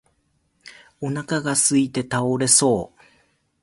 [0.99, 3.01] お腹がすいて倒れそう